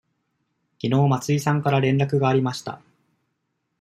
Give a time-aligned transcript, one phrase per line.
[0.79, 2.81] きのう松井さんから連絡がありました。